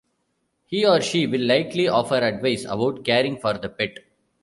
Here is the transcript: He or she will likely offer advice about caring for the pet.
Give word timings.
He 0.65 0.83
or 0.83 0.99
she 1.01 1.27
will 1.27 1.45
likely 1.45 1.87
offer 1.87 2.15
advice 2.15 2.65
about 2.65 3.05
caring 3.05 3.37
for 3.37 3.59
the 3.59 3.69
pet. 3.69 3.99